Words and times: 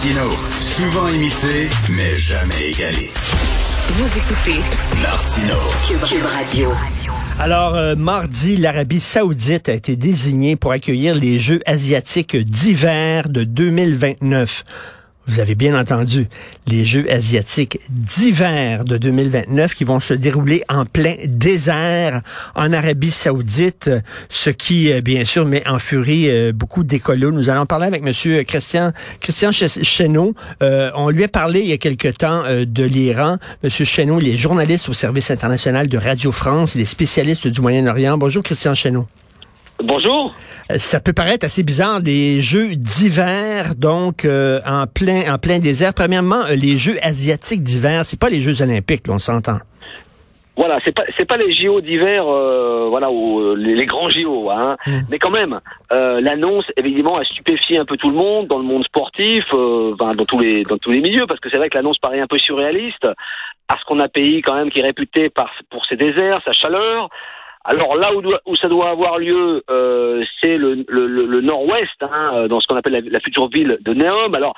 Martino, 0.00 0.30
souvent 0.60 1.08
imité, 1.08 1.68
mais 1.90 2.16
jamais 2.16 2.70
égalé. 2.70 3.10
Vous 3.88 4.16
écoutez 4.16 4.60
Martino. 5.02 5.56
Cube, 5.86 6.00
Cube 6.00 6.24
Radio. 6.24 6.70
Alors, 7.38 7.74
euh, 7.74 7.96
mardi, 7.96 8.56
l'Arabie 8.56 8.98
saoudite 8.98 9.68
a 9.68 9.74
été 9.74 9.96
désignée 9.96 10.56
pour 10.56 10.72
accueillir 10.72 11.14
les 11.14 11.38
Jeux 11.38 11.60
asiatiques 11.66 12.34
d'hiver 12.34 13.28
de 13.28 13.44
2029. 13.44 14.64
Vous 15.30 15.38
avez 15.38 15.54
bien 15.54 15.78
entendu, 15.78 16.26
les 16.66 16.84
Jeux 16.84 17.08
asiatiques 17.08 17.78
d'hiver 17.88 18.84
de 18.84 18.96
2029 18.96 19.76
qui 19.76 19.84
vont 19.84 20.00
se 20.00 20.12
dérouler 20.12 20.64
en 20.68 20.86
plein 20.86 21.14
désert 21.24 22.22
en 22.56 22.72
Arabie 22.72 23.12
saoudite, 23.12 23.88
ce 24.28 24.50
qui, 24.50 24.90
euh, 24.90 25.00
bien 25.00 25.22
sûr, 25.22 25.46
met 25.46 25.62
en 25.68 25.78
furie 25.78 26.28
euh, 26.28 26.50
beaucoup 26.52 26.82
d'écolos. 26.82 27.30
Nous 27.30 27.48
allons 27.48 27.64
parler 27.64 27.86
avec 27.86 28.02
Monsieur 28.02 28.42
Christian, 28.42 28.90
Christian 29.20 29.52
Cheneau. 29.52 30.34
Euh, 30.62 30.90
on 30.96 31.10
lui 31.10 31.22
a 31.22 31.28
parlé 31.28 31.60
il 31.60 31.68
y 31.68 31.72
a 31.72 31.78
quelque 31.78 32.08
temps 32.08 32.42
de 32.66 32.82
l'Iran. 32.82 33.36
Monsieur 33.62 33.84
Cheneau, 33.84 34.18
il 34.20 34.30
est 34.30 34.36
journaliste 34.36 34.88
au 34.88 34.94
service 34.94 35.30
international 35.30 35.86
de 35.86 35.96
Radio 35.96 36.32
France, 36.32 36.74
il 36.74 36.80
est 36.80 36.84
spécialiste 36.86 37.46
du 37.46 37.60
Moyen-Orient. 37.60 38.18
Bonjour, 38.18 38.42
Christian 38.42 38.74
Cheneau. 38.74 39.06
Bonjour. 39.82 40.34
Euh, 40.70 40.74
ça 40.78 41.00
peut 41.00 41.12
paraître 41.12 41.46
assez 41.46 41.62
bizarre, 41.62 42.00
des 42.00 42.40
jeux 42.40 42.76
d'hiver, 42.76 43.74
donc 43.76 44.24
euh, 44.24 44.60
en 44.66 44.86
plein 44.86 45.32
en 45.32 45.38
plein 45.38 45.58
désert. 45.58 45.94
Premièrement, 45.94 46.42
euh, 46.44 46.54
les 46.54 46.76
jeux 46.76 46.98
asiatiques 47.02 47.62
d'hiver, 47.62 48.04
c'est 48.04 48.20
pas 48.20 48.28
les 48.28 48.40
Jeux 48.40 48.62
olympiques, 48.62 49.04
on 49.08 49.18
s'entend. 49.18 49.58
Voilà, 50.56 50.78
c'est 50.84 50.94
pas 50.94 51.04
c'est 51.16 51.24
pas 51.24 51.38
les 51.38 51.52
JO 51.52 51.80
d'hiver, 51.80 52.24
voilà, 52.24 53.10
ou 53.10 53.54
les, 53.54 53.86
grands 53.86 54.10
JO, 54.10 54.50
hein. 54.50 54.76
Hmm. 54.84 55.00
Mais 55.08 55.18
quand 55.18 55.30
même, 55.30 55.58
l'annonce 55.90 56.66
évidemment 56.76 57.16
a 57.16 57.24
stupéfié 57.24 57.78
un 57.78 57.86
peu 57.86 57.96
tout 57.96 58.10
le 58.10 58.16
monde 58.16 58.46
dans 58.48 58.58
le 58.58 58.64
monde 58.64 58.84
sportif, 58.84 59.44
dans 59.52 60.26
tous 60.28 60.40
les 60.40 60.64
dans 60.64 60.76
tous 60.76 60.90
les 60.90 61.00
milieux, 61.00 61.26
parce 61.26 61.40
que 61.40 61.48
c'est 61.48 61.56
vrai 61.56 61.70
que 61.70 61.78
l'annonce 61.78 61.98
paraît 61.98 62.20
un 62.20 62.26
peu 62.26 62.36
surréaliste, 62.36 63.06
parce 63.68 63.82
qu'on 63.84 64.00
a 64.00 64.04
un 64.04 64.08
pays 64.08 64.42
quand 64.42 64.54
même 64.54 64.70
qui 64.70 64.80
est 64.80 64.82
réputé 64.82 65.30
par 65.30 65.50
pour 65.70 65.86
ses 65.86 65.96
déserts, 65.96 66.42
sa 66.44 66.52
chaleur. 66.52 67.08
Alors 67.64 67.94
là 67.96 68.14
où, 68.14 68.22
où, 68.46 68.56
ça 68.56 68.68
doit 68.68 68.88
avoir 68.88 69.18
lieu, 69.18 69.62
euh, 69.70 70.24
c'est 70.40 70.56
le, 70.56 70.84
le, 70.88 71.06
le 71.06 71.40
nord-ouest, 71.40 72.02
hein, 72.02 72.32
euh, 72.34 72.48
dans 72.48 72.60
ce 72.60 72.66
qu'on 72.66 72.76
appelle 72.76 72.94
la, 72.94 73.00
la, 73.00 73.20
future 73.20 73.48
ville 73.48 73.78
de 73.82 73.92
Neom. 73.92 74.34
Alors 74.34 74.54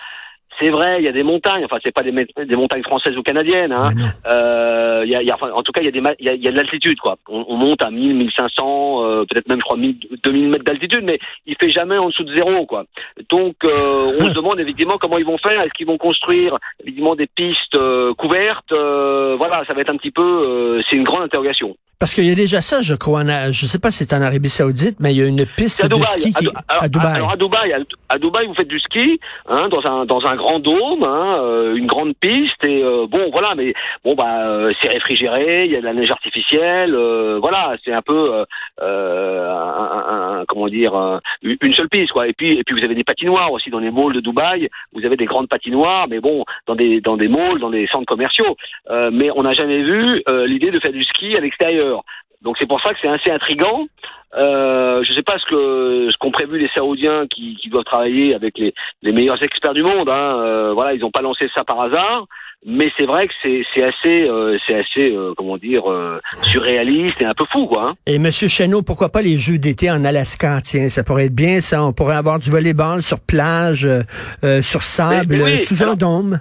c'est 0.61 0.70
vrai, 0.70 1.00
il 1.00 1.05
y 1.05 1.09
a 1.09 1.12
des 1.12 1.22
montagnes. 1.22 1.64
Enfin, 1.64 1.78
c'est 1.83 1.92
pas 1.92 2.03
des, 2.03 2.12
des, 2.12 2.56
montagnes 2.56 2.83
françaises 2.83 3.17
ou 3.17 3.22
canadiennes. 3.22 3.72
Hein. 3.72 3.91
Euh, 4.27 5.05
y 5.06 5.14
a, 5.17 5.22
y 5.22 5.31
a, 5.31 5.34
enfin, 5.34 5.50
en 5.53 5.62
tout 5.62 5.72
cas, 5.72 5.81
il 5.81 5.86
y 5.86 5.89
a 5.89 5.91
des, 5.91 6.03
il 6.20 6.27
y 6.27 6.28
a, 6.28 6.34
y 6.34 6.47
a, 6.47 6.50
de 6.50 6.56
l'altitude, 6.56 6.98
quoi. 7.00 7.17
On, 7.28 7.44
on, 7.48 7.56
monte 7.56 7.83
à 7.83 7.91
1000, 7.91 8.14
1500, 8.14 9.05
euh, 9.05 9.25
peut-être 9.25 9.48
même, 9.48 9.59
je 9.59 9.64
crois, 9.64 9.77
1000, 9.77 9.97
2000 10.22 10.48
mètres 10.50 10.64
d'altitude, 10.64 11.05
mais 11.05 11.19
il 11.47 11.56
fait 11.61 11.69
jamais 11.69 11.98
en 11.98 12.09
dessous 12.09 12.25
de 12.25 12.34
zéro, 12.34 12.66
quoi. 12.66 12.84
Donc, 13.31 13.56
euh, 13.64 14.20
on 14.20 14.28
se 14.28 14.34
demande 14.34 14.61
évidemment 14.61 14.98
comment 15.00 15.19
ils 15.19 15.25
vont 15.25 15.39
faire. 15.39 15.61
Est-ce 15.62 15.72
qu'ils 15.72 15.87
vont 15.87 15.98
construire 15.98 16.59
évidemment 16.84 17.16
des 17.16 17.27
pistes 17.27 17.75
euh, 17.75 18.14
couvertes 18.14 18.72
euh, 18.72 19.37
Voilà, 19.37 19.64
ça 19.66 19.75
va 19.75 19.81
être 19.81 19.91
un 19.91 19.97
petit 19.97 20.11
peu. 20.12 20.81
c'est 20.89 20.97
une 20.97 21.05
grande 21.05 21.22
interrogation. 21.22 21.77
Parce 22.03 22.14
qu'il 22.14 22.25
y 22.25 22.33
a 22.33 22.34
déjà 22.34 22.61
ça, 22.61 22.83
je 22.83 22.95
crois. 22.95 23.20
En, 23.20 23.53
je 23.53 23.64
sais 23.64 23.78
pas 23.78 23.92
si 23.92 23.98
c'est 23.98 24.12
en 24.12 24.22
Arabie 24.22 24.48
Saoudite, 24.48 24.97
mais 24.98 25.14
il 25.14 25.19
y 25.19 25.22
a 25.22 25.28
une 25.28 25.47
piste 25.47 25.86
de 25.86 25.95
ski 26.03 26.33
qui, 26.33 26.48
à, 26.67 26.89
Dubaï. 26.89 27.14
Alors 27.14 27.31
à 27.31 27.36
Dubaï, 27.36 27.72
à, 28.09 28.19
Dubaï, 28.19 28.44
vous 28.48 28.55
faites 28.55 28.67
du 28.67 28.81
ski 28.81 29.20
hein, 29.47 29.69
dans 29.69 29.86
un 29.86 30.05
dans 30.05 30.27
un 30.27 30.34
grand 30.34 30.59
dôme, 30.59 31.05
hein, 31.05 31.39
euh, 31.44 31.77
une 31.77 31.86
grande 31.86 32.14
piste 32.17 32.64
et 32.64 32.83
euh, 32.83 33.06
bon 33.09 33.31
voilà, 33.31 33.55
mais 33.55 33.72
bon 34.05 34.17
bah 34.17 34.48
euh, 34.48 34.72
c'est 34.83 34.89
réfrigéré, 34.89 35.67
il 35.67 35.70
y 35.70 35.77
a 35.77 35.81
de 35.81 35.84
la 35.84 35.94
neige 35.94 36.11
artificielle, 36.11 36.92
voilà, 37.41 37.77
c'est 37.84 37.92
un 37.92 38.03
peu 38.03 38.44
un, 38.81 40.44
comment 40.48 40.66
dire 40.66 41.20
une 41.42 41.72
seule 41.72 41.89
piste 41.89 42.11
quoi. 42.11 42.27
Et 42.27 42.33
puis 42.33 42.59
et 42.59 42.64
puis 42.64 42.75
vous 42.77 42.84
avez 42.84 42.97
des 42.97 43.05
patinoires 43.05 43.53
aussi 43.53 43.70
dans 43.70 43.78
les 43.78 43.92
malls 43.92 44.12
de 44.12 44.20
Dubaï. 44.20 44.69
Vous 44.92 45.06
avez 45.06 45.16
des 45.16 45.27
grandes 45.27 45.48
patinoires, 45.48 46.09
mais 46.09 46.19
bon 46.19 46.44
dans 46.66 46.75
des 46.75 47.00
dans 47.00 47.16
des 47.16 47.28
malls, 47.28 47.61
dans 47.61 47.70
des 47.70 47.87
centres 47.92 48.06
commerciaux. 48.06 48.56
mais 48.91 49.31
on 49.37 49.44
n'a 49.44 49.53
jamais 49.53 49.83
vu 49.84 50.20
l'idée 50.47 50.72
de 50.72 50.81
faire 50.81 50.91
du 50.91 51.05
ski 51.05 51.37
à 51.37 51.41
l'extérieur. 51.41 51.91
Donc 52.42 52.56
c'est 52.58 52.69
pour 52.69 52.80
ça 52.80 52.92
que 52.92 52.98
c'est 53.00 53.08
assez 53.08 53.30
intrigant. 53.30 53.86
Euh, 54.34 55.03
je 55.04 55.10
ne 55.10 55.16
sais 55.16 55.22
pas 55.22 55.38
ce 55.38 55.44
que 55.47 56.08
ce 56.10 56.16
qu'ont 56.19 56.30
prévu 56.30 56.58
les 56.58 56.69
Saoudiens 56.75 57.26
qui, 57.28 57.56
doivent 57.70 57.84
travailler 57.84 58.34
avec 58.34 58.58
les, 58.58 58.72
meilleurs 59.12 59.42
experts 59.42 59.75
du 59.75 59.82
monde. 59.82 60.08
Hein. 60.08 60.38
Euh, 60.41 60.72
voilà, 60.72 60.94
ils 60.94 61.00
n'ont 61.00 61.10
pas 61.10 61.20
lancé 61.20 61.48
ça 61.54 61.64
par 61.64 61.81
hasard, 61.82 62.26
mais 62.64 62.91
c'est 62.97 63.04
vrai 63.04 63.28
que 63.28 63.34
c'est 63.42 63.82
assez 63.82 64.28
euh, 64.28 64.56
c'est 64.66 64.75
assez 64.75 65.16
comment 65.36 65.58
dire 65.58 65.84
surréaliste 66.42 67.20
et 67.20 67.26
un 67.26 67.34
peu 67.34 67.44
fou 67.52 67.66
quoi. 67.66 67.91
Hein. 67.91 67.94
Et 68.06 68.19
Monsieur 68.19 68.48
Cheneau, 68.48 68.82
pourquoi 68.82 69.10
pas 69.10 69.22
les 69.22 69.36
Jeux 69.36 69.58
d'été 69.58 69.91
en 69.91 70.04
Alaska? 70.04 70.60
Tiens, 70.62 70.88
ça 70.88 71.04
pourrait 71.04 71.26
être 71.26 71.34
bien 71.34 71.60
ça. 71.60 71.84
On 71.84 71.92
pourrait 71.92 72.16
avoir 72.16 72.38
du 72.38 72.50
volleyball 72.50 73.02
sur 73.02 73.20
plage, 73.20 73.86
sur 74.62 74.82
sable, 74.82 75.60
sous 75.60 75.82
un 75.82 75.94
dôme. 75.94 76.41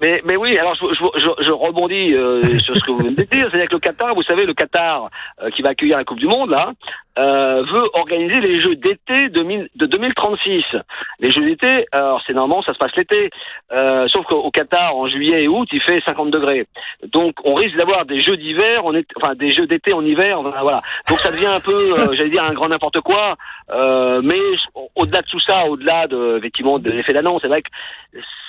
Mais, 0.00 0.20
mais 0.24 0.36
oui, 0.36 0.58
alors 0.58 0.74
je, 0.74 0.86
je, 0.94 1.44
je 1.44 1.52
rebondis 1.52 2.14
euh, 2.14 2.42
sur 2.60 2.74
ce 2.76 2.84
que 2.84 2.90
vous 2.90 2.98
venez 2.98 3.14
de 3.14 3.22
dire, 3.22 3.46
c'est-à-dire 3.50 3.68
que 3.68 3.74
le 3.74 3.80
Qatar, 3.80 4.14
vous 4.14 4.22
savez, 4.22 4.44
le 4.44 4.54
Qatar 4.54 5.10
euh, 5.42 5.50
qui 5.50 5.62
va 5.62 5.70
accueillir 5.70 5.96
la 5.96 6.04
Coupe 6.04 6.18
du 6.18 6.26
Monde 6.26 6.50
là, 6.50 6.72
euh, 7.18 7.62
veut 7.62 7.88
organiser 7.94 8.40
les 8.40 8.60
Jeux 8.60 8.76
d'été 8.76 9.30
de 9.30 9.86
2036. 9.86 10.64
Les 11.20 11.30
Jeux 11.30 11.44
d'été, 11.44 11.86
alors 11.92 12.22
c'est 12.26 12.34
normalement 12.34 12.62
ça 12.62 12.74
se 12.74 12.78
passe 12.78 12.94
l'été, 12.94 13.30
euh, 13.72 14.06
sauf 14.08 14.26
qu'au 14.26 14.50
Qatar 14.50 14.94
en 14.94 15.08
juillet 15.08 15.44
et 15.44 15.48
août 15.48 15.66
il 15.72 15.80
fait 15.80 16.02
50 16.04 16.30
degrés. 16.30 16.66
Donc 17.12 17.34
on 17.44 17.54
risque 17.54 17.76
d'avoir 17.76 18.04
des 18.04 18.20
Jeux 18.20 18.36
d'hiver, 18.36 18.82
on 18.84 18.94
est, 18.94 19.06
enfin 19.16 19.34
des 19.34 19.48
Jeux 19.48 19.66
d'été 19.66 19.94
en 19.94 20.04
hiver, 20.04 20.42
voilà. 20.42 20.82
Donc 21.08 21.18
ça 21.18 21.30
devient 21.30 21.46
un 21.46 21.60
peu, 21.60 21.98
euh, 21.98 22.12
j'allais 22.16 22.30
dire 22.30 22.44
un 22.44 22.52
grand 22.52 22.68
n'importe 22.68 23.00
quoi. 23.00 23.36
Euh, 23.70 24.20
mais 24.22 24.40
au-delà 24.94 25.22
de 25.22 25.26
tout 25.26 25.40
ça, 25.40 25.66
au-delà 25.66 26.06
de 26.08 26.36
effectivement 26.36 26.78
de 26.78 26.90
l'effet 26.90 27.14
d'annonce, 27.14 27.40
c'est 27.40 27.48
vrai 27.48 27.62
que 27.62 27.70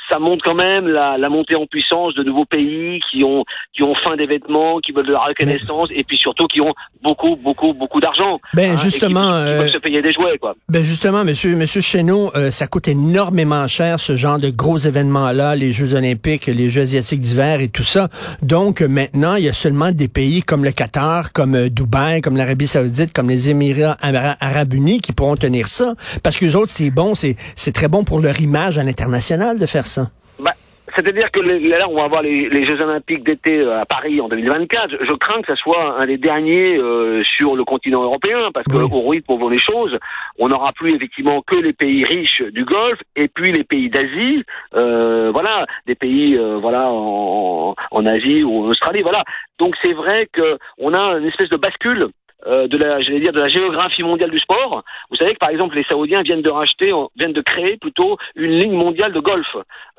ça 0.10 0.20
montre 0.20 0.44
quand 0.44 0.56
même 0.56 0.88
la, 0.88 1.18
la, 1.18 1.30
montée 1.30 1.56
en 1.56 1.66
puissance 1.66 2.14
de 2.16 2.24
nouveaux 2.24 2.46
pays 2.46 3.00
qui 3.12 3.24
ont 3.24 3.44
qui 3.74 3.84
ont 3.84 3.96
faim 4.04 4.16
des 4.16 4.26
vêtements, 4.26 4.80
qui 4.80 4.92
veulent 4.92 5.08
de 5.08 5.14
la 5.14 5.20
reconnaissance 5.20 5.90
et 5.92 6.04
puis 6.04 6.18
surtout 6.18 6.48
qui 6.48 6.62
ont 6.62 6.74
beaucoup 7.04 7.36
beaucoup 7.36 7.74
beaucoup 7.74 8.00
d'argent. 8.00 8.40
Ben 8.54 8.72
hein, 8.72 8.78
justement, 8.78 9.40
qui, 9.40 9.46
peuvent 9.46 9.68
euh, 9.68 9.72
se 9.72 9.78
payer 9.78 10.02
des 10.02 10.14
jouets 10.14 10.38
quoi. 10.38 10.56
Ben 10.70 10.84
justement, 10.84 11.24
monsieur 11.24 11.56
monsieur 11.56 11.82
Cheneau, 11.82 12.32
euh, 12.36 12.52
ça 12.52 12.68
coûte 12.68 12.88
énormément 12.88 13.68
cher 13.68 14.00
ce 14.00 14.16
genre 14.16 14.40
de 14.40 14.50
gros 14.50 14.78
événements 14.78 15.32
là, 15.32 15.56
les 15.56 15.72
Jeux 15.72 15.94
olympiques, 15.94 16.48
les 16.48 16.70
Jeux 16.70 16.82
asiatiques 16.82 17.22
d'hiver 17.22 17.62
et 17.62 17.70
tout 17.70 17.84
ça. 17.84 18.10
Donc 18.42 18.82
maintenant, 18.82 19.36
il 19.36 19.44
y 19.44 19.50
a 19.50 19.54
seulement 19.54 19.92
des 19.92 20.08
pays 20.08 20.42
comme 20.42 20.64
le 20.64 20.72
Qatar, 20.72 21.34
comme 21.34 21.56
euh, 21.56 21.70
Dubaï, 21.70 22.22
comme 22.22 22.38
l'Arabie 22.38 22.68
Saoudite, 22.68 23.14
comme 23.14 23.30
les 23.30 23.50
Émirats 23.50 23.98
Arabes 24.02 24.74
Unis 24.74 25.02
qui 25.02 25.14
pourront 25.14 25.36
tenir 25.36 25.68
ça 25.68 25.96
parce 26.24 26.38
que 26.38 26.46
les 26.46 26.56
autres 26.56 26.72
c'est 26.72 26.90
bon, 26.90 27.16
c'est 27.16 27.36
c'est 27.56 27.72
très 27.72 27.88
bon 27.88 28.04
pour 28.04 28.20
leur 28.20 28.40
image 28.40 28.78
à 28.78 28.84
l'international 28.84 29.60
de 29.60 29.66
faire 29.66 29.88
ça. 29.88 29.97
C'est-à-dire 30.98 31.30
que 31.30 31.40
là, 31.42 31.88
on 31.88 31.96
va 31.96 32.06
avoir 32.06 32.24
les, 32.24 32.66
Jeux 32.66 32.82
Olympiques 32.82 33.24
d'été 33.24 33.60
euh, 33.60 33.80
à 33.80 33.86
Paris 33.86 34.20
en 34.20 34.28
2024. 34.28 34.90
Je, 35.00 35.14
crains 35.14 35.42
que 35.44 35.54
ce 35.54 35.62
soit 35.62 36.02
un 36.02 36.08
des 36.08 36.18
derniers 36.18 36.76
euh, 36.76 37.24
sur 37.24 37.56
le 37.56 37.64
continent 37.64 38.02
européen, 38.02 38.50
parce 38.52 38.66
qu'au 38.66 38.90
au 38.92 39.08
rythme 39.08 39.32
où 39.32 39.38
vont 39.38 39.50
les 39.50 39.60
choses, 39.60 39.96
on 40.40 40.48
n'aura 40.48 40.72
plus 40.74 40.96
effectivement 40.96 41.44
que 41.44 41.56
les 41.56 41.74
pays 41.74 42.04
riches 42.04 42.42
du 42.42 42.66
Golfe 42.66 43.00
et 43.16 43.28
puis 43.28 43.52
les 43.52 43.64
pays 43.64 43.92
d'Asie, 43.92 44.44
euh, 44.76 45.30
voilà, 45.32 45.68
des 45.86 45.94
pays 45.94 46.36
voilà 46.60 46.90
en, 46.90 47.76
en, 47.92 48.06
Asie 48.08 48.44
ou 48.44 48.66
en 48.66 48.70
Australie, 48.70 49.04
voilà. 49.04 49.24
Donc 49.60 49.76
c'est 49.84 49.94
vrai 49.94 50.28
que 50.34 50.58
on 50.80 50.94
a 50.96 51.20
une 51.20 51.26
espèce 51.26 51.50
de 51.50 51.58
bascule 51.58 52.10
euh, 52.46 52.68
de 52.68 52.78
la, 52.78 53.02
j'allais 53.02 53.20
dire, 53.20 53.34
de 53.34 53.40
la 53.40 53.48
géographie 53.48 54.04
mondiale 54.04 54.30
du 54.30 54.38
sport. 54.38 54.84
Vous 55.10 55.18
savez 55.18 55.34
que 55.34 55.40
par 55.40 55.50
exemple 55.50 55.76
les 55.76 55.84
Saoudiens 55.84 56.22
viennent 56.22 56.44
de 56.44 56.52
racheter, 56.52 56.92
viennent 57.18 57.34
de 57.34 57.42
créer 57.42 57.78
plutôt 57.78 58.18
une 58.36 58.52
ligne 58.52 58.74
mondiale 58.74 59.12
de 59.12 59.20
golf 59.20 59.48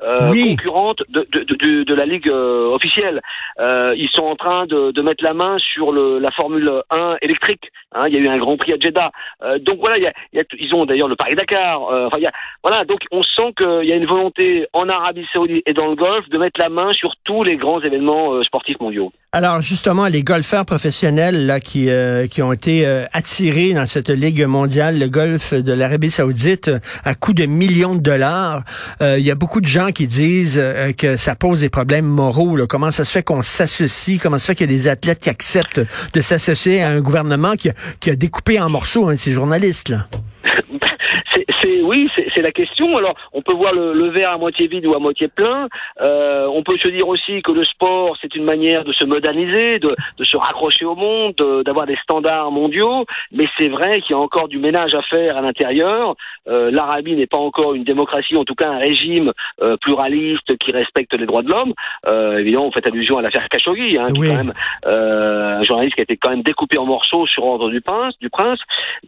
euh, 0.01 0.31
concurrente 0.31 1.03
de, 1.09 1.27
de, 1.33 1.43
de, 1.43 1.83
de, 1.83 1.93
la 1.93 2.05
ligue 2.05 2.29
euh, 2.29 2.73
officielle. 2.73 3.19
Ils 3.59 4.09
sont 4.13 4.23
en 4.23 4.37
train 4.37 4.67
de, 4.67 4.91
de 4.91 5.01
mettre 5.01 5.21
la 5.21 5.33
main 5.33 5.57
sur 5.59 5.91
le, 5.91 6.19
la 6.19 6.31
Formule 6.31 6.81
1 6.91 7.17
électrique. 7.21 7.69
Hein, 7.91 8.07
il 8.07 8.13
y 8.13 8.17
a 8.17 8.21
eu 8.21 8.27
un 8.29 8.37
Grand 8.37 8.55
Prix 8.55 8.71
à 8.71 8.77
Jeddah. 8.79 9.11
Donc 9.59 9.79
voilà, 9.79 9.97
il 9.97 10.03
y 10.03 10.07
a, 10.07 10.13
il 10.31 10.37
y 10.37 10.39
a, 10.39 10.45
ils 10.57 10.73
ont 10.73 10.85
d'ailleurs 10.85 11.09
le 11.09 11.17
Paris 11.17 11.35
Dakar. 11.35 11.81
enfin, 11.81 12.17
il 12.17 12.23
y 12.23 12.27
a, 12.27 12.31
voilà, 12.63 12.85
donc 12.85 13.01
on 13.11 13.21
sent 13.21 13.53
qu'il 13.57 13.83
y 13.83 13.91
a 13.91 13.95
une 13.95 14.05
volonté 14.05 14.65
en 14.71 14.87
Arabie 14.87 15.25
Saoudite 15.33 15.63
et 15.67 15.73
dans 15.73 15.87
le 15.87 15.95
golf 15.95 16.29
de 16.29 16.37
mettre 16.37 16.59
la 16.59 16.69
main 16.69 16.93
sur 16.93 17.15
tous 17.25 17.43
les 17.43 17.57
grands 17.57 17.81
événements 17.81 18.41
sportifs 18.43 18.79
mondiaux. 18.79 19.11
Alors 19.33 19.61
justement, 19.61 20.07
les 20.07 20.23
golfeurs 20.23 20.65
professionnels 20.65 21.45
là 21.45 21.59
qui 21.59 21.89
qui 22.29 22.41
ont 22.41 22.53
été 22.53 22.85
euh, 22.85 23.05
attirés 23.11 23.73
dans 23.73 23.85
cette 23.85 24.09
ligue 24.09 24.45
mondiale, 24.45 24.97
le 24.99 25.07
golf 25.07 25.53
de 25.53 25.73
l'Arabie 25.73 26.11
Saoudite, 26.11 26.71
à 27.03 27.15
coût 27.15 27.33
de 27.33 27.45
millions 27.45 27.95
de 27.95 28.01
dollars. 28.01 28.63
Euh, 29.01 29.17
il 29.19 29.25
y 29.25 29.31
a 29.31 29.35
beaucoup 29.35 29.61
de 29.61 29.67
gens 29.67 29.91
qui 29.91 30.07
disent 30.07 30.59
euh, 30.61 30.93
que 30.93 31.17
ça 31.17 31.35
pose 31.35 31.61
des 31.61 31.69
problèmes 31.69 32.05
moraux. 32.05 32.57
Comment 32.67 32.91
ça 32.91 33.05
se 33.05 33.11
fait 33.11 33.23
qu'on 33.23 33.41
s'associe? 33.41 34.19
Comment 34.21 34.37
ça 34.37 34.43
se 34.43 34.47
fait 34.47 34.55
qu'il 34.55 34.71
y 34.71 34.73
a 34.73 34.77
des 34.77 34.87
athlètes 34.87 35.19
qui 35.19 35.29
acceptent 35.29 35.81
de 36.13 36.21
s'associer 36.21 36.81
à 36.81 36.89
un 36.89 37.01
gouvernement 37.01 37.55
qui 37.55 37.69
a, 37.69 38.15
découpé 38.15 38.59
en 38.59 38.69
morceaux 38.69 39.09
un 39.09 39.15
journalistes 39.15 39.89
là? 39.89 40.07
C'est 41.61 41.81
oui, 41.81 42.07
c'est 42.15 42.41
la 42.41 42.51
question. 42.51 42.95
Alors, 42.95 43.15
on 43.33 43.41
peut 43.41 43.53
voir 43.53 43.73
le, 43.73 43.93
le, 43.93 44.09
verre 44.09 44.31
à 44.31 44.37
moitié 44.37 44.67
vide 44.67 44.85
ou 44.85 44.93
à 44.93 44.99
moitié 44.99 45.27
plein. 45.27 45.67
Euh, 46.01 46.47
on 46.53 46.63
peut 46.63 46.77
se 46.77 46.87
dire 46.87 47.07
aussi 47.07 47.41
que 47.41 47.51
le 47.51 47.63
sport, 47.63 48.17
c'est 48.21 48.35
une 48.35 48.43
manière 48.43 48.83
de 48.83 48.93
se 48.93 49.05
moderniser, 49.05 49.79
de, 49.79 49.95
de 50.17 50.23
se 50.23 50.37
raccrocher 50.37 50.85
au 50.85 50.95
monde, 50.95 51.35
d'avoir 51.65 51.85
des 51.85 51.97
standards 52.03 52.51
mondiaux. 52.51 53.05
Mais 53.31 53.45
c'est 53.57 53.69
vrai 53.69 54.01
qu'il 54.01 54.11
y 54.11 54.13
a 54.13 54.19
encore 54.19 54.47
du 54.47 54.57
ménage 54.57 54.93
à 54.93 55.01
faire 55.01 55.37
à 55.37 55.41
l'intérieur. 55.41 56.15
Euh, 56.47 56.71
L'Arabie 56.71 57.15
n'est 57.15 57.27
pas 57.27 57.37
encore 57.37 57.73
une 57.73 57.83
démocratie, 57.83 58.35
en 58.35 58.45
tout 58.45 58.55
cas 58.55 58.69
un 58.69 58.77
régime 58.77 59.33
euh, 59.61 59.77
pluraliste 59.77 60.57
qui 60.57 60.71
respecte 60.71 61.13
les 61.13 61.25
droits 61.25 61.41
de 61.43 61.49
l'homme. 61.49 61.73
Euh, 62.07 62.37
évidemment, 62.37 62.67
on 62.67 62.71
fait 62.71 62.85
allusion 62.85 63.17
à 63.17 63.21
l'affaire 63.21 63.47
Khashoggi, 63.49 63.97
hein, 63.97 64.07
qui 64.07 64.21
quand 64.21 64.35
même 64.35 64.53
euh, 64.85 65.59
un 65.59 65.63
journaliste 65.63 65.95
qui 65.95 66.01
a 66.01 66.03
été 66.03 66.17
quand 66.17 66.29
même 66.29 66.43
découpé 66.43 66.77
en 66.77 66.85
morceaux 66.85 67.27
sur 67.27 67.43
ordre 67.43 67.69
du 67.69 67.81
prince. 67.81 68.13
Du 68.21 68.29
prince. 68.29 68.59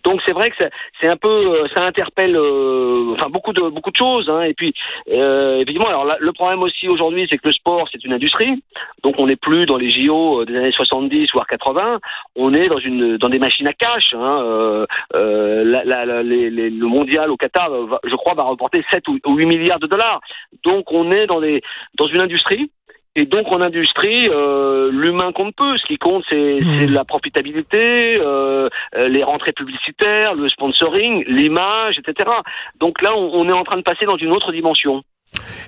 Donc 0.04 0.22
c'est 0.26 0.34
vrai 0.34 0.50
que 0.50 0.56
c'est 1.00 1.08
un 1.08 1.18
peu, 1.18 1.68
ça 1.76 1.84
interpelle 1.86 2.38
euh, 2.42 3.14
enfin 3.14 3.30
beaucoup 3.30 3.54
de 3.54 3.62
beaucoup 3.70 3.92
de 3.92 3.98
choses. 3.98 4.30
Hein. 4.30 4.42
Et 4.44 4.54
puis 4.54 4.74
euh, 5.10 5.60
évidemment, 5.60 5.88
alors 5.88 6.06
le 6.20 6.34
problème 6.34 6.62
aussi 6.64 6.88
aujourd'hui, 6.88 7.28
c'est 7.30 7.38
que 7.38 7.48
le 7.48 7.54
sport 7.54 7.88
c'est 7.92 8.04
une 8.04 8.14
industrie. 8.14 8.64
Donc 9.04 9.16
on 9.18 9.28
n'est 9.28 9.36
plus 9.36 9.66
dans 9.66 9.78
les 9.78 9.90
JO 9.90 10.42
euh, 10.42 10.46
des 10.46 10.56
années 10.56 10.72
70 10.72 11.28
voire 11.34 11.48
80. 11.48 12.00
On 12.36 12.54
est 12.54 12.68
dans 12.68 12.80
une 12.80 13.18
dans 13.18 13.30
des 13.30 13.40
machines 13.40 13.68
à 13.68 13.74
cash. 13.74 14.14
Hein. 14.14 14.86
Le 15.14 16.86
mondial 16.86 17.32
au 17.32 17.38
Qatar, 17.38 17.70
je 18.04 18.16
crois, 18.16 18.34
va 18.34 18.44
reporter 18.44 18.84
7 18.90 19.08
ou 19.08 19.20
8 19.26 19.46
milliards 19.46 19.80
de 19.80 19.88
dollars. 19.88 20.22
Donc 20.64 20.92
on 20.92 21.12
est 21.12 21.28
dans 21.28 21.42
des 21.42 21.62
dans 21.98 22.08
une 22.08 22.22
industrie 22.22 22.72
et 23.16 23.26
donc 23.26 23.52
en 23.52 23.60
industrie, 23.60 24.30
euh, 24.30 24.90
l'humain 24.92 25.34
compte 25.34 25.54
peu. 25.56 25.78
Ce 25.78 25.86
qui 25.86 25.98
compte, 25.98 26.24
c'est 26.30 26.60
mmh. 26.62 26.94
la 26.94 27.04
profitabilité, 27.04 28.18
euh, 28.18 28.70
euh, 28.96 29.10
les 29.10 29.24
rentrées 29.24 29.52
publicitaires, 29.52 30.34
le 30.34 30.48
sponsoring, 30.48 31.26
l'image, 31.28 32.00
etc. 32.00 32.30
Donc 32.80 33.02
là, 33.02 33.14
on, 33.16 33.50
est 33.50 33.54
en 33.54 33.64
train 33.64 33.78
de 33.78 33.82
passer 33.82 34.06
dans 34.06 34.16
une 34.16 34.32
autre 34.32 34.54
dimension. 34.54 35.04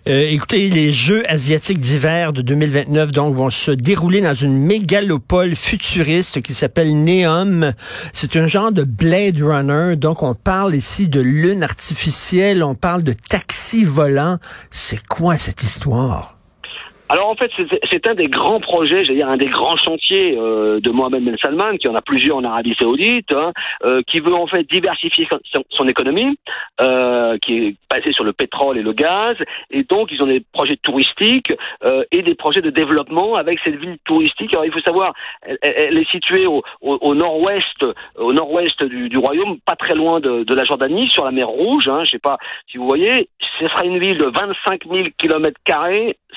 Euh, 0.07 0.27
écoutez, 0.29 0.69
les 0.69 0.93
Jeux 0.93 1.23
asiatiques 1.29 1.79
d'hiver 1.79 2.31
de 2.31 2.41
2029 2.41 3.11
donc 3.11 3.35
vont 3.35 3.49
se 3.49 3.71
dérouler 3.71 4.21
dans 4.21 4.33
une 4.33 4.57
mégalopole 4.57 5.55
futuriste 5.55 6.41
qui 6.41 6.53
s'appelle 6.53 6.95
Neom. 6.95 7.73
C'est 8.13 8.37
un 8.37 8.47
genre 8.47 8.71
de 8.71 8.83
Blade 8.83 9.41
Runner. 9.41 9.97
Donc 9.97 10.23
on 10.23 10.33
parle 10.33 10.75
ici 10.75 11.09
de 11.09 11.19
lune 11.19 11.63
artificielle, 11.63 12.63
on 12.63 12.75
parle 12.75 13.03
de 13.03 13.13
taxi 13.13 13.83
volant. 13.83 14.37
C'est 14.71 15.05
quoi 15.07 15.37
cette 15.37 15.63
histoire? 15.63 16.37
Alors 17.09 17.29
en 17.29 17.35
fait, 17.35 17.51
c'est 17.91 18.07
un 18.07 18.15
des 18.15 18.27
grands 18.27 18.59
projets, 18.59 19.03
j'allais 19.03 19.19
dire 19.19 19.29
un 19.29 19.37
des 19.37 19.47
grands 19.47 19.75
chantiers 19.77 20.37
euh, 20.37 20.79
de 20.79 20.89
Mohamed 20.89 21.23
Ben 21.23 21.37
Salman, 21.41 21.77
qui 21.77 21.87
en 21.87 21.95
a 21.95 22.01
plusieurs 22.01 22.37
en 22.37 22.43
Arabie 22.43 22.75
Saoudite, 22.79 23.31
hein, 23.31 23.51
euh, 23.83 24.01
qui 24.07 24.19
veut 24.19 24.33
en 24.33 24.47
fait 24.47 24.63
diversifier 24.63 25.27
son, 25.69 25.87
économie, 25.87 26.37
euh, 26.81 27.37
qui 27.39 27.57
est 27.57 27.75
basée 27.91 28.13
sur 28.13 28.23
le 28.23 28.31
pétrole 28.31 28.77
et 28.77 28.81
le 28.81 28.93
gaz, 28.93 29.35
et 29.69 29.83
donc 29.83 30.11
ils 30.11 30.23
ont 30.23 30.27
des 30.27 30.43
projets 30.53 30.77
touristiques 30.77 31.53
et 32.11 32.21
des 32.21 32.35
projets 32.35 32.61
de 32.61 32.69
développement 32.69 33.35
avec 33.35 33.59
cette 33.63 33.75
ville 33.75 33.97
touristique. 34.05 34.53
Alors 34.53 34.65
il 34.65 34.71
faut 34.71 34.79
savoir, 34.79 35.13
elle, 35.61 35.97
est 35.97 36.09
située 36.09 36.45
au, 36.47 36.63
nord-ouest, 37.13 37.85
au 38.17 38.33
nord-ouest 38.33 38.83
du, 38.83 39.17
royaume, 39.17 39.57
pas 39.65 39.75
très 39.75 39.95
loin 39.95 40.19
de, 40.19 40.53
la 40.53 40.63
Jordanie, 40.63 41.09
sur 41.09 41.25
la 41.25 41.31
mer 41.31 41.47
Rouge. 41.47 41.87
Hein, 41.87 42.03
je 42.05 42.11
sais 42.11 42.19
pas 42.19 42.37
si 42.71 42.77
vous 42.77 42.87
voyez, 42.87 43.27
ce 43.59 43.67
sera 43.67 43.85
une 43.85 43.99
ville 43.99 44.17
de 44.17 44.25
25 44.25 44.85
000 44.89 45.07
kilomètres 45.17 45.59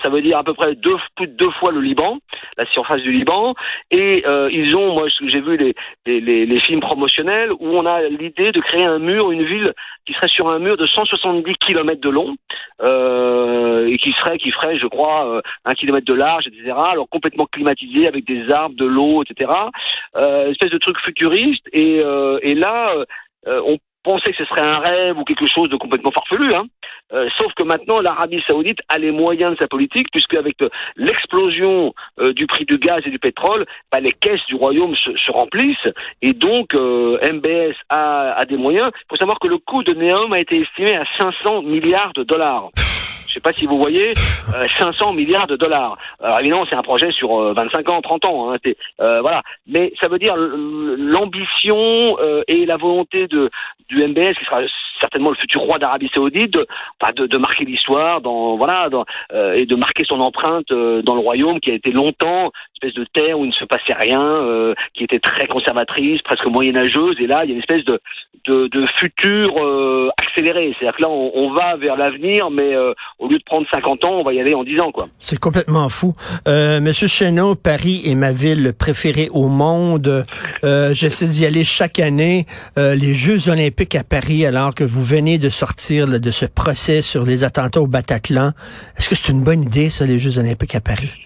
ça 0.03 0.11
veut 0.11 0.21
dire 0.21 0.39
à 0.39 0.45
peu 0.45 0.55
près 0.55 0.75
deux, 0.75 0.97
plus 1.17 1.27
de 1.27 1.33
deux 1.33 1.51
fois 1.53 1.73
le 1.73 1.81
Liban, 1.81 2.19
la 2.57 2.67
surface 2.67 3.01
du 3.01 3.13
Liban, 3.13 3.55
et 3.91 4.25
euh, 4.27 4.49
ils 4.53 4.75
ont, 4.77 4.95
moi 4.95 5.09
j'ai 5.09 5.41
vu 5.41 5.57
les, 5.57 5.75
les, 6.07 6.47
les, 6.47 6.61
films 6.61 6.81
promotionnels 6.81 7.53
où 7.53 7.67
on 7.69 7.87
a 7.87 8.03
l'idée 8.03 8.53
de 8.53 8.61
créer 8.61 8.85
un 8.85 8.99
mur, 8.99 9.31
une 9.31 9.45
ville 9.45 9.73
qui 10.07 10.13
serait 10.15 10.29
sur 10.29 10.49
un 10.49 10.59
mur 10.59 10.77
de 10.77 10.87
170 10.87 11.55
km 11.57 12.01
de 12.01 12.11
long 12.11 12.37
euh, 12.83 13.87
et 13.87 13.97
qui 13.97 14.13
serait, 14.13 14.39
qui 14.39 14.51
ferait, 14.51 14.79
je 14.79 14.87
crois, 14.87 15.27
euh, 15.27 15.41
un 15.65 15.75
kilomètre 15.75 16.07
de 16.07 16.15
large, 16.15 16.47
etc. 16.47 16.73
Alors 16.93 17.09
complètement 17.09 17.47
climatisé 17.47 18.07
avec 18.07 18.27
des 18.27 18.51
arbres, 18.51 18.77
de 18.77 18.87
l'eau, 18.87 19.23
etc. 19.23 19.51
Euh, 20.17 20.51
espèce 20.51 20.71
de 20.71 20.79
truc 20.79 20.99
futuriste. 21.01 21.67
Et, 21.73 22.01
euh, 22.01 22.39
et 22.43 22.55
là, 22.55 22.93
on 23.47 23.79
pensait 24.07 24.31
que 24.31 24.37
ce 24.37 24.45
serait 24.45 24.67
un 24.67 24.79
rêve 24.79 25.19
ou 25.19 25.25
quelque 25.25 25.47
chose 25.47 25.69
de 25.69 25.77
complètement 25.77 26.13
farfelu. 26.13 26.55
Hein. 26.55 26.65
Euh, 27.13 27.29
sauf 27.39 27.53
que 27.55 27.65
maintenant, 27.65 28.01
l'Arabie 28.01 28.43
saoudite 28.49 28.79
a 28.89 28.99
les 28.99 29.11
moyens 29.11 29.53
de 29.53 29.59
sa 29.59 29.67
politique, 29.67 30.09
puisque 30.13 30.35
avec 30.35 30.57
l'explosion 30.97 31.93
euh, 32.21 32.33
du 32.33 32.47
prix 32.47 32.65
du 32.65 32.79
gaz 32.79 33.03
et 33.05 33.11
du 33.11 33.19
pétrole, 33.19 33.67
bah, 33.93 34.01
les 34.01 34.13
caisses 34.13 34.47
du 34.47 34.55
royaume 34.55 34.95
se, 34.97 35.31
remplissent, 35.31 35.89
et 36.23 36.33
donc 36.33 36.75
euh, 36.75 37.19
MBS 37.33 37.75
a, 37.91 38.33
a, 38.33 38.45
des 38.45 38.57
moyens. 38.57 38.91
Il 38.95 39.07
faut 39.11 39.17
savoir 39.17 39.39
que 39.39 39.49
le 39.49 39.59
coût 39.59 39.83
de 39.83 39.93
Neom 39.93 40.33
a 40.33 40.41
été 40.41 40.61
estimé 40.61 40.97
à 40.97 41.05
500 41.19 41.63
milliards 41.63 42.13
de 42.15 42.23
dollars. 42.23 42.71
Je 43.37 43.41
sais 43.41 43.53
pas 43.53 43.59
si 43.59 43.67
vous 43.67 43.77
voyez, 43.77 44.15
500 44.79 45.13
milliards 45.13 45.47
de 45.47 45.57
dollars. 45.57 45.99
Alors 46.23 46.41
évidemment, 46.41 46.65
c'est 46.71 46.75
un 46.75 46.83
projet 46.83 47.11
sur 47.13 47.53
25 47.53 47.87
ans, 47.91 48.01
30 48.01 48.25
ans. 48.25 48.55
Hein, 48.55 48.57
voilà. 48.99 49.43
Mais 49.67 49.93
ça 50.01 50.09
veut 50.09 50.19
dire 50.19 50.35
l'ambition 50.39 52.17
et 52.49 52.65
la 52.65 52.79
volonté 52.79 53.27
de 53.29 53.51
du 53.89 54.05
MBS, 54.05 54.35
qui 54.39 54.45
sera 54.45 54.63
certainement 55.01 55.31
le 55.31 55.37
futur 55.37 55.63
roi 55.63 55.79
d'Arabie 55.79 56.11
Saoudite, 56.13 56.53
de, 56.55 57.39
marquer 57.39 57.65
l'histoire, 57.65 58.21
euh, 58.25 59.55
et 59.55 59.67
de 59.67 59.77
marquer 59.77 60.05
son 60.05 60.21
empreinte 60.21 60.71
euh, 60.73 61.03
dans 61.03 61.15
le 61.15 61.21
royaume 61.21 61.61
qui 61.61 61.71
a 61.71 61.75
été 61.75 61.93
longtemps 61.93 62.51
espèce 62.77 62.95
de 62.95 63.07
terre 63.13 63.39
où 63.39 63.45
il 63.45 63.49
ne 63.49 63.53
se 63.53 63.65
passait 63.65 63.95
rien, 63.95 64.23
euh, 64.23 64.75
qui 64.95 65.05
était 65.05 65.19
très 65.19 65.47
conservatrice, 65.47 66.23
presque 66.23 66.47
moyenâgeuse, 66.47 67.17
et 67.21 67.27
là 67.27 67.45
il 67.45 67.51
y 67.51 67.53
a 67.53 67.55
une 67.55 67.61
espèce 67.61 67.85
de 67.85 68.01
de, 68.47 68.69
de 68.69 68.87
futur 68.97 69.49
accéléré. 70.23 70.73
C'est-à-dire 70.79 70.97
que 70.97 71.03
là 71.03 71.09
on, 71.11 71.33
on 71.35 71.53
va 71.53 71.77
vers 71.77 71.97
l'avenir, 71.97 72.49
mais 72.51 72.77
au 73.19 73.29
lieu 73.29 73.39
de 73.39 73.45
prendre 73.45 73.67
50 73.73 74.05
ans, 74.05 74.21
on 74.21 74.23
va 74.23 74.35
y 74.35 74.41
aller 74.41 74.55
en 74.55 74.63
10 74.63 74.81
ans, 74.81 74.93
quoi. 74.93 75.09
C'est 75.19 75.41
complètement 75.41 75.89
fou. 75.89 76.15
Monsieur 76.47 77.09
Cheneau, 77.09 77.57
Paris 77.57 78.03
est 78.05 78.15
ma 78.15 78.31
ville 78.31 78.73
préférée 78.79 79.29
au 79.33 79.49
monde. 79.49 80.25
J'essaie 80.63 81.27
d'y 81.27 81.45
aller 81.45 81.65
chaque 81.65 81.99
année. 81.99 82.47
les 82.77 83.15
Jeux 83.15 83.49
Olympiques 83.49 83.97
à 83.97 84.05
Paris, 84.05 84.47
alors 84.47 84.75
que 84.75 84.85
vous 84.85 85.03
venez 85.03 85.39
de 85.39 85.49
sortir 85.49 86.07
de 86.07 86.31
ce 86.31 86.47
procès 86.47 87.03
sur 87.03 87.25
les 87.25 87.43
attentats 87.43 87.81
au 87.81 87.87
Bataclan. 87.87 88.53
Est-ce 88.97 89.09
que 89.09 89.15
c'est 89.15 89.33
une 89.33 89.43
bonne 89.43 89.63
idée, 89.63 89.89
ça, 89.89 90.07
les 90.07 90.19
Jeux 90.19 90.39
olympiques 90.39 90.75
à 90.75 90.81
Paris? 90.81 91.26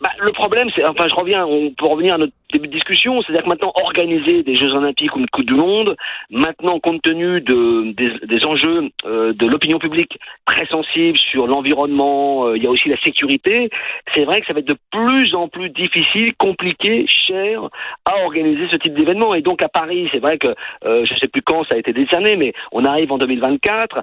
Bah, 0.00 0.08
le 0.18 0.32
problème, 0.32 0.70
c'est, 0.74 0.82
enfin, 0.82 1.08
je 1.08 1.14
reviens, 1.14 1.44
on 1.44 1.72
peut 1.72 1.84
revenir 1.84 2.14
à 2.14 2.18
notre 2.18 2.32
début 2.54 2.68
de 2.68 2.72
discussion, 2.72 3.20
c'est-à-dire 3.20 3.42
que 3.44 3.50
maintenant, 3.50 3.70
organiser 3.82 4.42
des 4.42 4.56
Jeux 4.56 4.72
Olympiques 4.72 5.14
ou 5.14 5.18
une 5.18 5.28
Coupe 5.28 5.44
du 5.44 5.54
Monde, 5.54 5.94
maintenant, 6.30 6.80
compte 6.80 7.02
tenu 7.02 7.42
de, 7.42 7.92
des, 7.92 8.44
enjeux 8.46 8.88
euh, 9.04 9.34
de 9.34 9.46
l'opinion 9.46 9.78
publique 9.78 10.18
très 10.46 10.64
sensible 10.66 11.18
sur 11.18 11.46
l'environnement, 11.46 12.46
euh, 12.46 12.56
il 12.56 12.64
y 12.64 12.66
a 12.66 12.70
aussi 12.70 12.88
la 12.88 12.96
sécurité, 13.02 13.68
c'est 14.14 14.24
vrai 14.24 14.40
que 14.40 14.46
ça 14.46 14.54
va 14.54 14.60
être 14.60 14.68
de 14.68 14.78
plus 14.90 15.34
en 15.34 15.48
plus 15.48 15.68
difficile, 15.68 16.34
compliqué, 16.38 17.04
cher 17.06 17.68
à 18.06 18.24
organiser 18.24 18.68
ce 18.70 18.76
type 18.76 18.94
d'événement. 18.94 19.34
Et 19.34 19.42
donc, 19.42 19.60
à 19.60 19.68
Paris, 19.68 20.08
c'est 20.12 20.18
vrai 20.18 20.38
que, 20.38 20.48
euh, 20.86 21.04
je 21.04 21.12
ne 21.12 21.18
sais 21.18 21.28
plus 21.28 21.42
quand 21.42 21.64
ça 21.64 21.74
a 21.74 21.78
été 21.78 21.92
décerné, 21.92 22.36
mais 22.36 22.54
on 22.72 22.86
arrive 22.86 23.12
en 23.12 23.18
2024, 23.18 24.02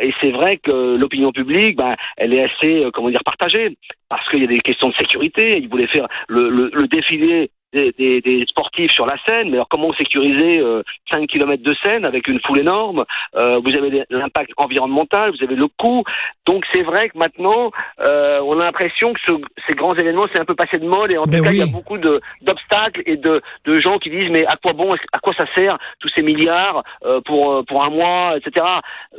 et 0.00 0.12
c'est 0.20 0.32
vrai 0.32 0.56
que 0.56 0.96
l'opinion 0.96 1.30
publique, 1.30 1.76
bah, 1.76 1.94
elle 2.16 2.34
est 2.34 2.42
assez, 2.42 2.84
comment 2.92 3.10
dire, 3.10 3.22
partagée 3.24 3.76
parce 4.08 4.28
qu'il 4.28 4.40
y 4.40 4.44
a 4.44 4.48
des 4.48 4.60
questions 4.60 4.88
de 4.88 4.94
sécurité. 4.94 5.58
Ils 5.58 5.68
voulaient 5.68 5.86
faire 5.88 6.08
le, 6.28 6.48
le, 6.48 6.70
le 6.72 6.88
défilé 6.88 7.50
des, 7.72 8.20
des, 8.20 8.44
sportifs 8.48 8.92
sur 8.92 9.06
la 9.06 9.16
scène, 9.26 9.50
mais 9.50 9.56
alors 9.56 9.68
comment 9.68 9.92
sécuriser 9.94 10.58
euh, 10.58 10.82
5 11.10 11.26
km 11.26 11.62
de 11.62 11.74
scène 11.82 12.04
avec 12.04 12.28
une 12.28 12.40
foule 12.40 12.60
énorme 12.60 13.04
euh, 13.34 13.60
Vous 13.64 13.76
avez 13.76 14.04
l'impact 14.10 14.52
environnemental, 14.56 15.32
vous 15.36 15.44
avez 15.44 15.56
le 15.56 15.68
coût. 15.68 16.04
Donc 16.46 16.64
c'est 16.72 16.82
vrai 16.82 17.08
que 17.08 17.18
maintenant, 17.18 17.70
euh, 18.00 18.40
on 18.44 18.58
a 18.60 18.64
l'impression 18.64 19.12
que 19.12 19.20
ce, 19.26 19.32
ces 19.68 19.74
grands 19.74 19.94
événements, 19.94 20.26
c'est 20.32 20.40
un 20.40 20.44
peu 20.44 20.54
passé 20.54 20.78
de 20.78 20.86
mode 20.86 21.10
et 21.10 21.18
en 21.18 21.24
tout 21.24 21.42
cas, 21.42 21.50
il 21.50 21.58
y 21.58 21.62
a 21.62 21.66
beaucoup 21.66 21.98
d'obstacles 21.98 23.02
et 23.06 23.16
de, 23.16 23.42
de, 23.64 23.80
gens 23.80 23.98
qui 23.98 24.10
disent 24.10 24.30
mais 24.30 24.46
à 24.46 24.56
quoi 24.56 24.72
bon, 24.72 24.94
à 24.94 25.18
quoi 25.18 25.34
ça 25.36 25.44
sert 25.56 25.76
tous 26.00 26.10
ces 26.14 26.22
milliards 26.22 26.82
euh, 27.04 27.20
pour 27.24 27.52
euh, 27.52 27.62
pour 27.64 27.84
un 27.84 27.90
mois, 27.90 28.36
etc. 28.36 28.64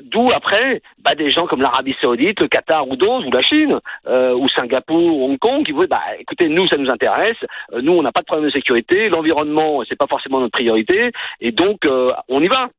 D'où 0.03 0.31
après, 0.33 0.81
bah, 0.99 1.15
des 1.15 1.29
gens 1.29 1.47
comme 1.47 1.61
l'Arabie 1.61 1.95
Saoudite, 2.01 2.41
le 2.41 2.47
Qatar 2.47 2.87
ou 2.87 2.95
d'autres, 2.95 3.27
ou 3.27 3.31
la 3.31 3.41
Chine, 3.41 3.79
ou 4.07 4.47
Singapour, 4.49 5.17
ou 5.17 5.25
Hong 5.25 5.37
Kong, 5.37 5.65
qui 5.65 5.71
vont 5.71 5.85
bah 5.89 6.01
écoutez, 6.19 6.47
nous 6.47 6.67
ça 6.67 6.77
nous 6.77 6.89
intéresse, 6.89 7.37
nous 7.81 7.93
on 7.93 8.01
n'a 8.01 8.11
pas 8.11 8.21
de 8.21 8.25
problème 8.25 8.36
de 8.41 8.49
sécurité, 8.49 9.09
l'environnement, 9.09 9.83
c'est 9.87 9.97
pas 9.97 10.07
forcément 10.07 10.39
notre 10.39 10.51
priorité, 10.51 11.11
et 11.39 11.51
donc 11.51 11.85
euh, 11.85 12.11
on 12.27 12.41
y 12.41 12.47
va. 12.47 12.69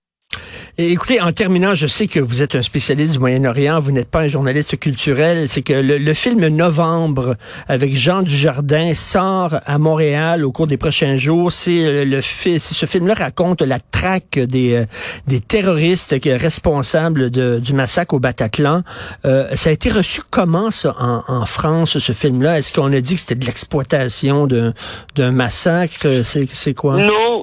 Écoutez, 0.77 1.21
en 1.21 1.33
terminant, 1.33 1.75
je 1.75 1.87
sais 1.87 2.07
que 2.07 2.21
vous 2.21 2.43
êtes 2.43 2.55
un 2.55 2.63
spécialiste 2.63 3.15
du 3.15 3.19
Moyen-Orient, 3.19 3.81
vous 3.81 3.91
n'êtes 3.91 4.09
pas 4.09 4.21
un 4.21 4.29
journaliste 4.29 4.79
culturel. 4.79 5.49
C'est 5.49 5.63
que 5.63 5.73
le, 5.73 6.15
film 6.15 6.47
Novembre 6.49 7.37
avec 7.69 7.97
Jean 7.97 8.23
Dujardin 8.23 8.95
sort 8.95 9.59
à 9.65 9.79
Montréal 9.79 10.45
au 10.45 10.53
cours 10.53 10.67
des 10.67 10.77
prochains 10.77 11.17
jours. 11.17 11.53
C'est 11.53 11.85
euh, 11.85 12.05
le 12.05 12.21
ce 12.21 12.87
film-là 12.87 13.15
raconte 13.15 13.63
la 13.63 13.79
traque 13.81 14.39
des 14.39 14.75
euh, 14.75 14.85
des 15.27 15.41
terroristes 15.41 16.15
responsables 16.25 17.31
de, 17.31 17.59
du 17.59 17.75
massacre 17.75 18.15
au 18.15 18.21
Bataclan. 18.21 18.83
Euh, 19.25 19.49
ça 19.55 19.71
a 19.71 19.73
été 19.73 19.91
reçu 19.91 20.23
comment 20.31 20.71
ça 20.71 20.95
en, 20.99 21.23
en 21.27 21.47
France 21.47 21.99
ce 21.99 22.13
film-là? 22.13 22.59
Est-ce 22.59 22.73
qu'on 22.73 22.93
a 22.93 23.01
dit 23.01 23.15
que 23.15 23.21
c'était 23.21 23.35
de 23.35 23.47
l'exploitation 23.47 24.47
d'un 24.47 25.31
massacre? 25.31 26.23
C'est 26.25 26.75
quoi? 26.75 26.99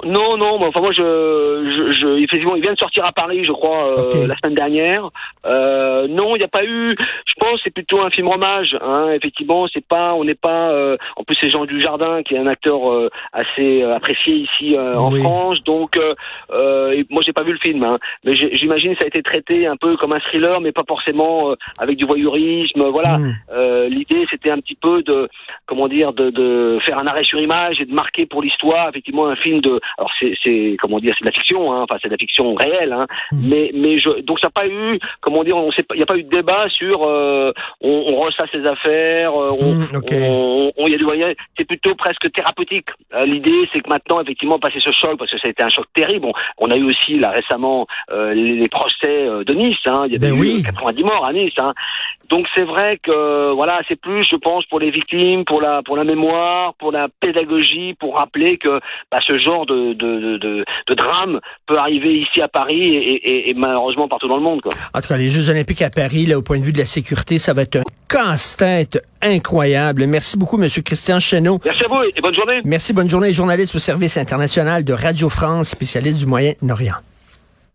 Non, 0.06 0.38
non. 0.38 0.62
enfin 0.62 0.80
moi 0.80 0.94
je, 0.94 1.02
je, 1.02 1.96
je 1.96 2.08
effectivement 2.24 2.56
il 2.56 2.62
vient 2.62 2.74
de 2.74 2.80
sortir 2.80 3.06
à 3.06 3.12
Paris, 3.12 3.44
je 3.44 3.52
crois, 3.52 3.92
euh, 3.92 4.28
la 4.28 4.36
semaine 4.38 4.56
dernière. 4.56 5.10
Euh, 5.46 6.08
non, 6.08 6.36
il 6.36 6.40
n'y 6.40 6.46
a 6.46 6.50
pas 6.50 6.64
eu. 6.64 6.96
Je 7.26 7.34
pense 7.40 7.60
c'est 7.64 7.74
plutôt 7.74 8.02
un 8.02 8.10
film 8.10 8.28
hommage. 8.28 8.78
Hein, 8.82 9.12
effectivement, 9.14 9.68
c'est 9.74 9.86
pas, 9.86 10.14
on 10.14 10.24
n'est 10.24 10.36
pas. 10.36 10.72
Euh, 10.72 10.98
en 11.16 11.24
plus, 11.24 11.36
c'est 11.40 11.50
Jean 11.50 11.66
Dujardin 11.66 12.24
qui 12.24 12.36
est 12.36 12.38
un 12.38 12.48
acteur 12.48 12.92
euh, 12.92 13.10
assez 13.34 13.84
apprécié 13.84 14.36
ici 14.36 14.76
en 14.78 15.12
France. 15.12 15.64
Donc, 15.64 15.98
moi, 16.50 17.22
j'ai 17.26 17.34
pas 17.34 17.44
vu 17.44 17.54
le 17.54 17.60
film, 17.60 17.84
hein, 17.84 17.98
mais 18.24 18.34
j'imagine 18.34 18.94
que 18.94 19.00
ça 19.00 19.06
a 19.06 19.08
été 19.08 19.24
traité 19.24 19.68
un 19.68 19.78
peu 19.78 19.98
comme 19.98 20.14
un 20.14 20.20
thriller, 20.20 20.62
mais 20.62 20.72
pas 20.72 20.84
forcément 20.88 21.54
avec 21.78 21.98
du 21.98 22.06
voyeurisme. 22.06 22.84
Voilà. 22.90 23.18
Hmm. 23.18 23.34
L'idée, 23.90 24.26
c'était 24.30 24.52
un 24.52 24.60
petit 24.60 24.76
peu 24.76 25.02
de, 25.04 25.30
comment 25.66 25.88
dire, 25.88 26.14
de, 26.14 26.30
de, 26.30 26.80
faire 26.86 27.02
un 27.02 27.08
arrêt 27.08 27.24
sur 27.24 27.40
image 27.40 27.82
et 27.82 27.86
de 27.86 27.94
marquer 27.94 28.26
pour 28.26 28.42
l'histoire, 28.42 28.90
effectivement, 28.90 29.28
un 29.28 29.36
film 29.36 29.62
de. 29.62 29.80
Alors, 29.98 30.12
c'est, 30.20 30.78
comment 30.80 31.00
dire, 31.00 31.14
c'est 31.18 31.24
de 31.24 31.30
la 31.30 31.34
fiction. 31.34 31.74
Hein, 31.74 31.84
enfin, 31.84 31.98
c'est 32.02 32.08
de 32.08 32.14
la 32.14 32.18
fiction 32.18 32.54
réelle. 32.56 32.94
Hein, 32.94 33.06
hmm. 33.32 33.48
Mais, 33.48 33.72
mais 33.74 34.00
je, 34.00 34.22
donc 34.22 34.40
ça 34.40 34.48
n'a 34.48 34.52
pas 34.52 34.68
eu, 34.68 35.00
comment 35.22 35.44
dire, 35.44 35.58
on 35.58 35.70
il 35.72 35.98
n'y 35.98 36.04
a 36.04 36.06
pas 36.06 36.18
eu 36.18 36.24
de 36.24 36.30
débat 36.30 36.68
sur 36.70 37.04
euh, 37.04 37.52
on, 37.82 38.04
on 38.08 38.20
ressasse 38.22 38.50
ses 38.52 38.66
affaires, 38.66 39.34
euh, 39.34 39.52
hmm, 39.52 39.88
on, 40.12 40.72
on, 40.78 40.88
y 40.88 40.96
a 40.96 40.98
du 40.98 41.04
voyage. 41.04 41.36
C'est 41.58 41.66
plutôt 41.66 41.96
presque 41.96 42.32
thérapeutique. 42.32 42.90
Euh, 43.14 43.26
l'idée, 43.26 43.70
c'est 43.72 43.82
que 43.82 43.90
maintenant, 43.90 44.22
effectivement, 44.22 44.60
passer 44.60 44.80
ce 44.80 44.92
choc, 44.92 45.18
parce 45.18 45.32
que 45.32 45.40
ça 45.40 45.48
a 45.48 45.52
été 45.52 45.64
un 45.64 45.70
choc 45.70 45.86
terrible. 45.94 46.28
on 46.58 46.72
a 46.72 46.78
eu 46.78 46.84
aussi 46.84 47.18
là 47.20 47.32
récemment 47.32 47.88
les, 48.12 48.68
procès 48.70 49.28
de 49.46 49.54
Nice. 49.54 49.78
Hein, 49.86 50.06
il 50.08 50.14
y 50.14 50.16
avait 50.16 50.32
ben 50.32 50.44
eu 50.44 50.62
90 50.64 51.04
morts 51.04 51.26
à 51.26 51.34
Nice. 51.34 51.54
Hein. 51.58 51.74
Donc 52.30 52.48
c'est 52.56 52.64
vrai 52.64 53.00
que 53.02 53.54
voilà, 53.54 53.82
c'est 53.88 54.00
plus, 54.00 54.24
je 54.30 54.36
pense, 54.36 54.66
pour 54.66 54.80
les 54.80 54.92
victimes, 54.92 55.46
pour 55.46 55.62
la 55.62 55.82
pour 55.84 55.96
la 55.96 56.04
mémoire, 56.04 56.74
pour 56.76 56.92
la 56.92 57.08
pédagogie, 57.20 57.94
pour 58.00 58.18
rappeler 58.18 58.58
que 58.58 58.80
bah, 59.12 59.20
ce 59.28 59.38
genre 59.38 59.66
de, 59.66 59.94
de, 59.94 60.38
de, 60.38 60.66
de, 60.88 60.94
drame 60.96 61.40
peut 61.68 61.78
arriver 61.78 62.14
ici 62.18 62.42
à 62.42 62.48
Paris 62.48 62.82
et, 62.82 63.16
et, 63.16 63.50
et, 63.50 63.54
malheureusement 63.54 64.08
partout 64.08 64.28
dans 64.28 64.38
le 64.38 64.44
monde. 64.44 64.62
Quoi. 64.62 64.74
En 64.94 65.02
tout 65.02 65.08
cas, 65.08 65.18
les 65.18 65.30
Jeux 65.30 65.50
Olympiques 65.50 65.82
à 65.82 65.90
Paris, 65.90 66.26
là, 66.26 66.38
au 66.38 66.42
point 66.42 66.60
de 66.60 66.64
vue 66.64 66.74
de 66.74 66.80
la 66.80 66.86
sécurité, 66.86 67.38
ça 67.38 67.54
va 67.54 67.64
être 67.64 67.78
un 67.78 67.84
casse-tête 68.10 69.04
incroyable. 69.22 70.06
Merci 70.08 70.38
beaucoup, 70.38 70.58
Monsieur 70.58 70.82
Christian 70.82 71.20
Cheneau. 71.20 71.60
Merci 71.64 71.84
à 71.84 71.88
vous 71.88 72.02
et 72.04 72.22
bonne 72.22 72.36
journée. 72.36 72.62
Merci, 72.64 72.94
bonne 72.94 73.10
journée. 73.10 73.34
Journaliste 73.34 73.76
au 73.76 73.80
service 73.80 74.18
international 74.18 74.84
de 74.84 74.94
Radio 74.94 75.30
France, 75.30 75.70
spécialiste 75.70 76.20
du 76.20 76.26
Moyen-Orient. 76.26 76.96